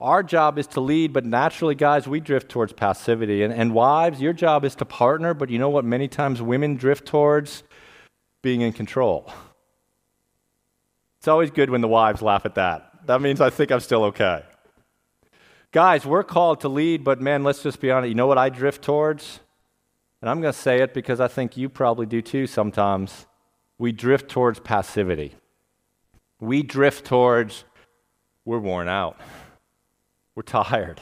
[0.00, 3.42] Our job is to lead, but naturally, guys, we drift towards passivity.
[3.42, 6.76] And, and wives, your job is to partner, but you know what many times women
[6.76, 7.62] drift towards?
[8.42, 9.32] Being in control.
[11.18, 13.06] It's always good when the wives laugh at that.
[13.06, 14.42] That means I think I'm still okay.
[15.72, 18.08] Guys, we're called to lead, but man, let's just be honest.
[18.08, 19.40] You know what I drift towards?
[20.20, 23.26] And I'm going to say it because I think you probably do too sometimes.
[23.78, 25.34] We drift towards passivity.
[26.38, 27.64] We drift towards,
[28.44, 29.18] we're worn out.
[30.36, 31.00] We're tired.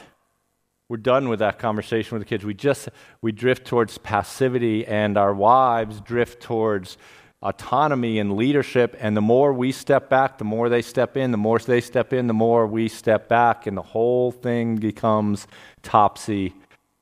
[0.87, 2.45] We're done with that conversation with the kids.
[2.45, 2.89] We just
[3.21, 6.97] we drift towards passivity and our wives drift towards
[7.41, 11.37] autonomy and leadership and the more we step back, the more they step in, the
[11.37, 15.47] more they step in, the more we step back and the whole thing becomes
[15.83, 16.53] topsy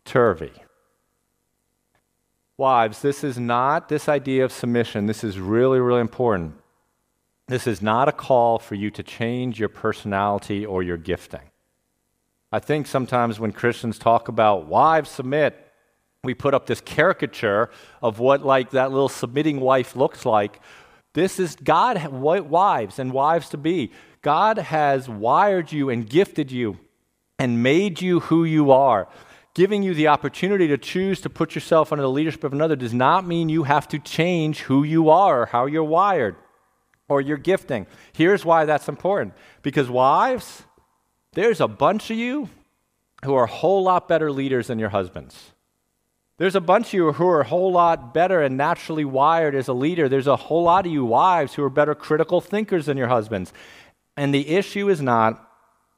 [0.04, 0.52] turvy.
[2.58, 5.06] Wives, this is not this idea of submission.
[5.06, 6.56] This is really, really important.
[7.48, 11.42] This is not a call for you to change your personality or your gifting.
[12.54, 15.60] I think sometimes when Christians talk about wives submit,
[16.24, 20.62] we put up this caricature of what like that little submitting wife looks like.
[21.16, 23.92] This is God, wives and wives to be.
[24.22, 26.78] God has wired you and gifted you
[27.40, 29.08] and made you who you are.
[29.56, 32.94] Giving you the opportunity to choose to put yourself under the leadership of another does
[32.94, 36.36] not mean you have to change who you are or how you're wired
[37.10, 37.88] or your gifting.
[38.14, 40.66] Here's why that's important because wives,
[41.34, 42.50] there's a bunch of you
[43.24, 45.52] who are a whole lot better leaders than your husbands.
[46.38, 49.68] There's a bunch of you who are a whole lot better and naturally wired as
[49.68, 50.10] a leader.
[50.10, 53.54] There's a whole lot of you wives who are better critical thinkers than your husbands.
[54.18, 55.48] And the issue is not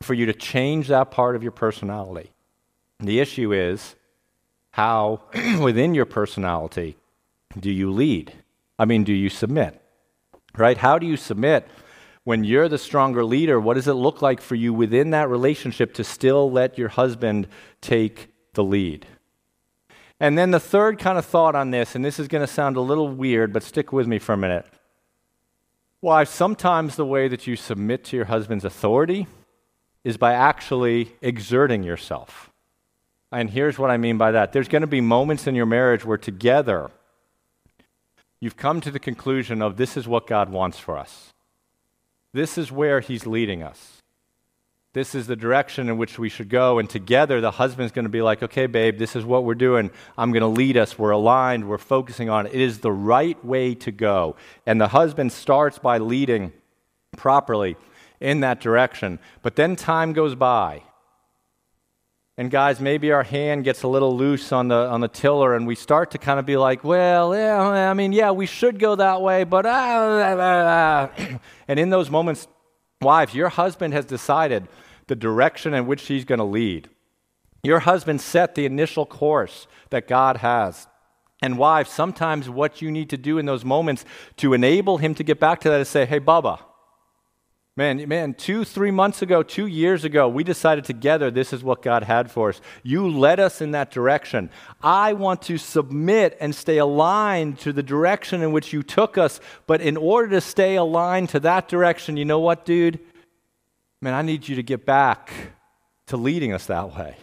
[0.02, 2.32] for you to change that part of your personality.
[3.00, 3.96] The issue is
[4.72, 5.22] how,
[5.62, 6.98] within your personality,
[7.58, 8.34] do you lead?
[8.78, 9.82] I mean, do you submit?
[10.58, 10.78] Right?
[10.78, 11.68] How do you submit
[12.26, 15.94] when you're the stronger leader, what does it look like for you within that relationship
[15.94, 17.48] to still let your husband
[17.82, 19.06] take the lead?
[20.20, 22.78] And then the third kind of thought on this, and this is going to sound
[22.78, 24.66] a little weird, but stick with me for a minute.
[26.00, 29.28] Why sometimes the way that you submit to your husband's authority
[30.04, 32.50] is by actually exerting yourself.
[33.32, 36.06] And here's what I mean by that there's going to be moments in your marriage
[36.06, 36.90] where together
[38.40, 41.35] you've come to the conclusion of this is what God wants for us.
[42.36, 44.02] This is where he's leading us.
[44.92, 46.80] This is the direction in which we should go.
[46.80, 49.90] And together, the husband's going to be like, okay, babe, this is what we're doing.
[50.18, 51.00] I'm going to lead us.
[51.00, 51.70] We're aligned.
[51.70, 52.54] We're focusing on it.
[52.54, 54.36] It is the right way to go.
[54.66, 56.52] And the husband starts by leading
[57.16, 57.78] properly
[58.20, 59.20] in that direction.
[59.42, 60.84] But then time goes by.
[62.38, 65.66] And guys, maybe our hand gets a little loose on the on the tiller, and
[65.66, 68.96] we start to kind of be like, "Well, yeah, I mean, yeah, we should go
[68.96, 71.40] that way, but ah, ah, ah.
[71.70, 72.48] and in those moments,
[73.02, 74.68] wives, your husband has decided
[75.08, 76.90] the direction in which he's going to lead.
[77.64, 80.88] Your husband set the initial course that God has.
[81.42, 84.04] And wives, sometimes what you need to do in those moments
[84.38, 86.60] to enable him to get back to that is say, "Hey, Bubba,
[87.78, 91.82] Man, man, two, three months ago, two years ago, we decided together this is what
[91.82, 92.62] God had for us.
[92.84, 94.50] You led us in that direction.
[94.82, 99.42] I want to submit and stay aligned to the direction in which you took us.
[99.68, 102.98] But in order to stay aligned to that direction, you know what, dude?
[104.02, 105.34] Man, I need you to get back
[106.08, 107.18] to leading us that way.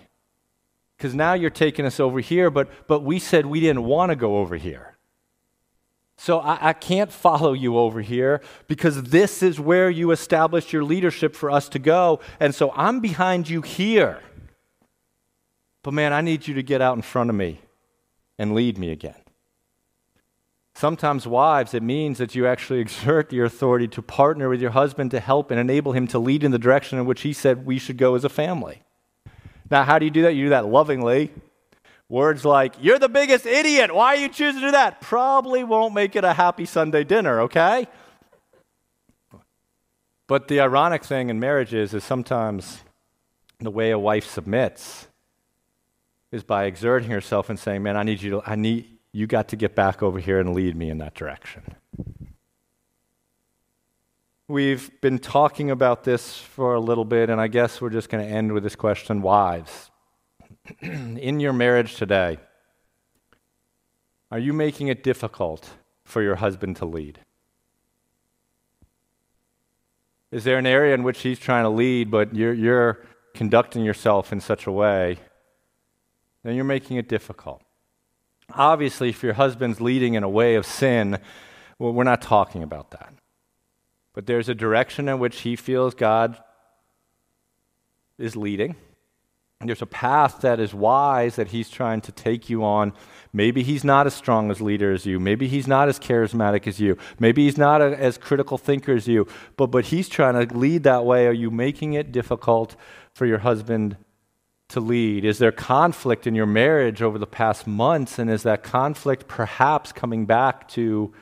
[0.99, 4.17] Because now you're taking us over here, but, but we said we didn't want to
[4.17, 4.92] go over here.
[6.19, 10.85] So I, I, can't follow you over here because this is where you established your
[10.85, 12.21] leadership for us to go.
[12.39, 14.21] And so I'm behind you here.
[15.83, 17.61] But man, I need you to get out in front of me
[18.39, 19.17] and lead me again.
[20.75, 25.11] Sometimes, wives, it means that you actually exert your authority to partner with your husband
[25.11, 27.79] to help and enable him to lead in the direction in which he said we
[27.79, 28.83] should go as a family.
[29.71, 30.35] Now, how do you do that?
[30.35, 31.33] You do that lovingly
[32.13, 33.95] Words like, you're the biggest idiot.
[33.95, 35.01] Why are you choosing to do that?
[35.01, 37.89] Probably won't make it a happy Sunday dinner, okay?
[40.27, 42.83] But the ironic thing in marriage is, is sometimes
[43.61, 45.09] the way a wife submits
[46.31, 49.49] is by exerting herself and saying, Man, I need you to, I need, you got
[49.49, 51.63] to get back over here and lead me in that direction.
[54.49, 58.23] We've been talking about this for a little bit, and I guess we're just going
[58.23, 59.92] to end with this question Wives,
[60.81, 62.39] in your marriage today,
[64.31, 65.71] are you making it difficult
[66.05, 67.21] for your husband to lead?
[70.31, 73.05] Is there an area in which he's trying to lead, but you're, you're
[73.35, 75.19] conducting yourself in such a way,
[76.43, 77.63] then you're making it difficult?
[78.55, 81.19] Obviously, if your husband's leading in a way of sin,
[81.79, 83.13] well, we're not talking about that.
[84.15, 86.43] But there's a direction in which he feels God
[88.19, 88.77] is leading
[89.69, 92.93] there's a path that is wise that he's trying to take you on.
[93.33, 95.19] Maybe he's not as strong as leader as you.
[95.19, 96.99] Maybe he's not as charismatic as you.
[97.19, 99.27] Maybe he's not a, as critical thinker as you.
[99.57, 101.27] But, but he's trying to lead that way.
[101.27, 102.77] Are you making it difficult
[103.15, 103.97] for your husband
[104.69, 105.25] to lead?
[105.25, 108.19] Is there conflict in your marriage over the past months?
[108.19, 111.13] And is that conflict perhaps coming back to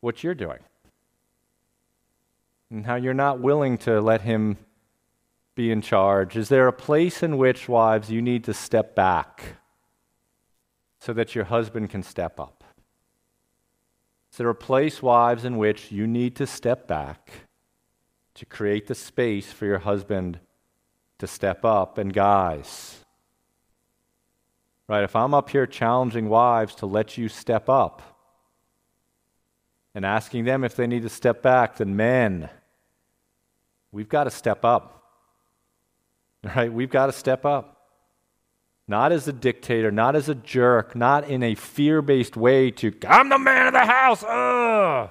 [0.00, 0.58] what you're doing?
[2.70, 4.56] And how you're not willing to let him
[5.54, 6.36] be in charge?
[6.36, 9.56] Is there a place in which, wives, you need to step back
[10.98, 12.64] so that your husband can step up?
[14.30, 17.32] Is there a place, wives, in which you need to step back
[18.34, 20.38] to create the space for your husband
[21.18, 21.98] to step up?
[21.98, 23.04] And guys,
[24.86, 28.02] right, if I'm up here challenging wives to let you step up
[29.94, 32.48] and asking them if they need to step back, then men,
[33.90, 34.99] we've got to step up.
[36.56, 36.72] Right?
[36.72, 37.76] We've got to step up.
[38.88, 42.92] Not as a dictator, not as a jerk, not in a fear based way to,
[43.06, 44.24] I'm the man of the house.
[44.24, 45.10] Ugh.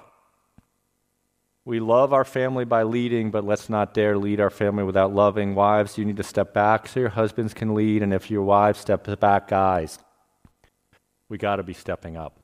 [1.63, 5.55] We love our family by leading, but let's not dare lead our family without loving.
[5.55, 8.01] Wives, you need to step back so your husbands can lead.
[8.01, 9.99] And if your wives step back, guys,
[11.30, 12.39] we got to be stepping up.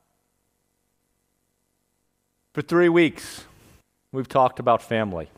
[2.54, 3.44] For three weeks,
[4.12, 5.28] we've talked about family.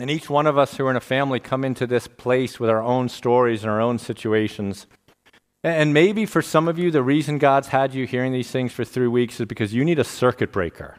[0.00, 2.70] And each one of us who are in a family come into this place with
[2.70, 4.86] our own stories and our own situations.
[5.64, 8.84] And maybe for some of you, the reason God's had you hearing these things for
[8.84, 10.98] three weeks is because you need a circuit breaker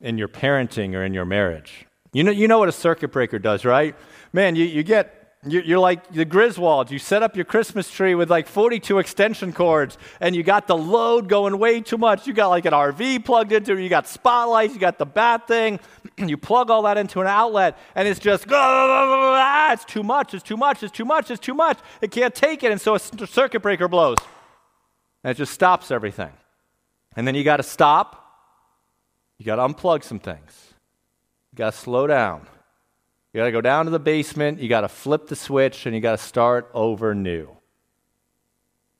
[0.00, 1.86] in your parenting or in your marriage.
[2.14, 3.94] You know, you know what a circuit breaker does, right?
[4.32, 6.90] Man, you, you get you're like the Griswolds.
[6.90, 10.76] You set up your Christmas tree with like 42 extension cords, and you got the
[10.76, 12.28] load going way too much.
[12.28, 15.48] You got like an RV plugged into it, you got spotlights, you got the bat
[15.48, 15.80] thing.
[16.18, 20.56] you plug all that into an outlet, and it's just, it's too much, it's too
[20.56, 21.78] much, it's too much, it's too much.
[22.00, 24.18] It can't take it, and so a circuit breaker blows.
[25.24, 26.32] And it just stops everything.
[27.16, 28.24] And then you got to stop,
[29.38, 30.74] you got to unplug some things,
[31.50, 32.46] you got to slow down.
[33.32, 35.94] You got to go down to the basement, you got to flip the switch, and
[35.94, 37.48] you got to start over new.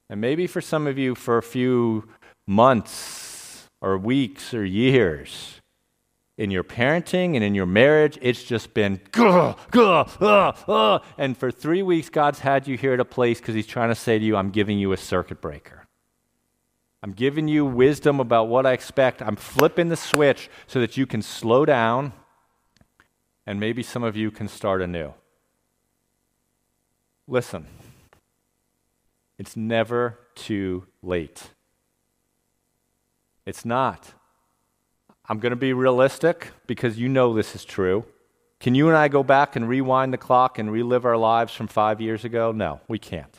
[0.08, 2.08] And maybe for some of you, for a few
[2.46, 5.60] months or weeks or years,
[6.38, 10.98] in your parenting and in your marriage, it's just been, gah, gah, uh, uh.
[11.18, 13.94] and for three weeks, God's had you here at a place because He's trying to
[13.94, 15.86] say to you, I'm giving you a circuit breaker.
[17.02, 19.20] I'm giving you wisdom about what I expect.
[19.20, 22.12] I'm flipping the switch so that you can slow down
[23.46, 25.12] and maybe some of you can start anew.
[27.26, 27.66] Listen,
[29.38, 31.50] it's never too late.
[33.44, 34.12] It's not.
[35.28, 38.04] I'm going to be realistic because you know this is true.
[38.60, 41.66] Can you and I go back and rewind the clock and relive our lives from
[41.66, 42.52] five years ago?
[42.52, 43.36] No, we can't.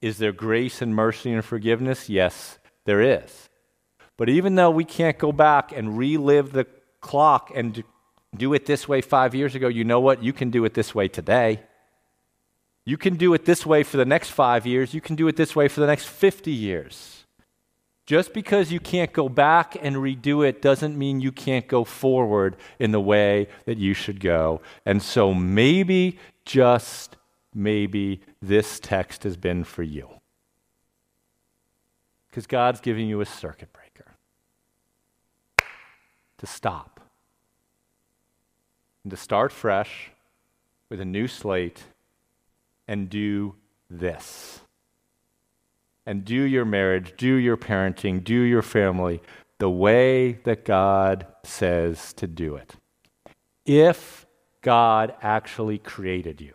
[0.00, 2.08] Is there grace and mercy and forgiveness?
[2.08, 3.48] Yes, there is.
[4.16, 6.66] But even though we can't go back and relive the
[7.00, 7.82] clock and
[8.34, 10.22] do it this way five years ago, you know what?
[10.22, 11.60] You can do it this way today.
[12.84, 14.92] You can do it this way for the next five years.
[14.92, 17.24] You can do it this way for the next 50 years.
[18.06, 22.56] Just because you can't go back and redo it doesn't mean you can't go forward
[22.78, 24.60] in the way that you should go.
[24.84, 27.16] And so maybe, just
[27.54, 30.10] maybe, this text has been for you.
[32.28, 34.12] Because God's giving you a circuit breaker
[36.36, 36.93] to stop
[39.04, 40.10] and to start fresh
[40.90, 41.84] with a new slate
[42.88, 43.54] and do
[43.88, 44.60] this.
[46.06, 49.22] And do your marriage, do your parenting, do your family
[49.58, 52.74] the way that God says to do it.
[53.64, 54.26] If
[54.60, 56.54] God actually created you,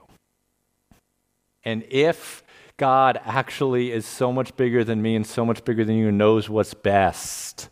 [1.64, 2.44] and if
[2.78, 6.18] God actually is so much bigger than me and so much bigger than you and
[6.18, 7.70] knows what's best,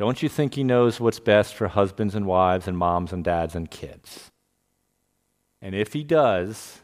[0.00, 3.54] don't you think He knows what's best for husbands and wives and moms and dads
[3.54, 4.30] and kids?
[5.60, 6.80] And if He does,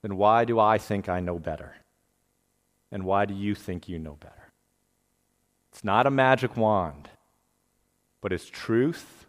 [0.00, 1.74] then why do I think I know better?
[2.90, 4.52] And why do you think you know better?
[5.70, 7.10] It's not a magic wand,
[8.22, 9.26] but it's truth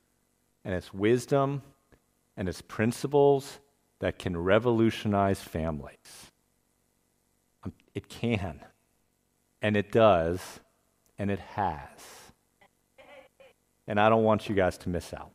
[0.64, 1.64] and it's wisdom
[2.38, 3.60] and it's principles
[4.00, 6.32] that can revolutionize families.
[7.66, 8.62] Um, it can,
[9.62, 10.62] and it does,
[11.20, 12.21] and it has.
[13.92, 15.32] And I don't want you guys to miss out.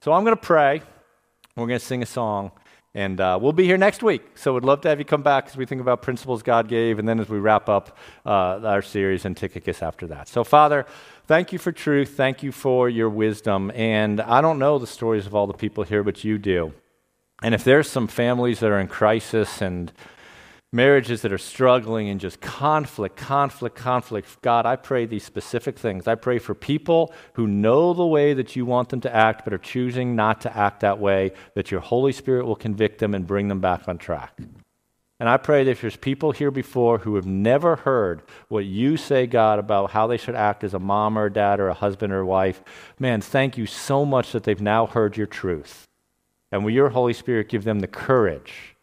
[0.00, 0.82] So I'm going to pray.
[1.56, 2.52] We're going to sing a song.
[2.94, 4.22] And uh, we'll be here next week.
[4.36, 7.00] So we'd love to have you come back as we think about principles God gave,
[7.00, 10.28] and then as we wrap up uh, our series and Tychicus after that.
[10.28, 10.86] So, Father,
[11.26, 12.16] thank you for truth.
[12.16, 13.72] Thank you for your wisdom.
[13.74, 16.72] And I don't know the stories of all the people here, but you do.
[17.42, 19.92] And if there's some families that are in crisis and
[20.76, 24.40] marriages that are struggling and just conflict, conflict, conflict.
[24.42, 26.06] God, I pray these specific things.
[26.06, 29.54] I pray for people who know the way that you want them to act but
[29.54, 33.26] are choosing not to act that way, that your Holy Spirit will convict them and
[33.26, 34.38] bring them back on track.
[35.18, 38.98] And I pray that if there's people here before who have never heard what you
[38.98, 41.74] say, God, about how they should act as a mom or a dad or a
[41.74, 42.62] husband or a wife,
[42.98, 45.86] man, thank you so much that they've now heard your truth.
[46.52, 48.75] And will your Holy Spirit give them the courage?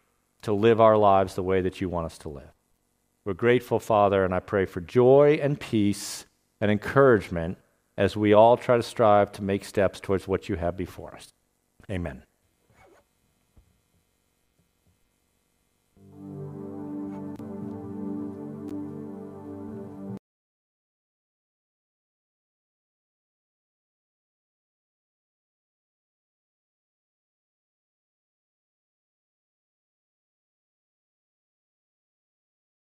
[0.44, 2.52] to live our lives the way that you want us to live.
[3.24, 6.26] We're grateful, Father, and I pray for joy and peace
[6.60, 7.58] and encouragement
[7.96, 11.32] as we all try to strive to make steps towards what you have before us.
[11.90, 12.22] Amen.